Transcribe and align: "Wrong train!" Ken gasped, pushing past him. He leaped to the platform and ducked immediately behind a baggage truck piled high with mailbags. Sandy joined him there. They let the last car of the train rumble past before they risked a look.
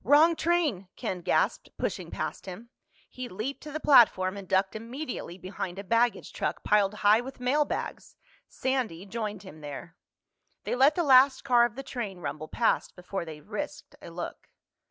"Wrong 0.03 0.35
train!" 0.35 0.87
Ken 0.95 1.21
gasped, 1.21 1.69
pushing 1.77 2.09
past 2.09 2.47
him. 2.47 2.69
He 3.07 3.29
leaped 3.29 3.61
to 3.61 3.71
the 3.71 3.79
platform 3.79 4.35
and 4.35 4.47
ducked 4.47 4.75
immediately 4.75 5.37
behind 5.37 5.77
a 5.77 5.83
baggage 5.83 6.33
truck 6.33 6.63
piled 6.63 6.95
high 7.05 7.21
with 7.21 7.39
mailbags. 7.39 8.15
Sandy 8.47 9.05
joined 9.05 9.43
him 9.43 9.61
there. 9.61 9.95
They 10.63 10.73
let 10.73 10.95
the 10.95 11.03
last 11.03 11.43
car 11.43 11.65
of 11.65 11.75
the 11.75 11.83
train 11.83 12.17
rumble 12.17 12.47
past 12.47 12.95
before 12.95 13.25
they 13.25 13.41
risked 13.41 13.95
a 14.01 14.09
look. 14.09 14.49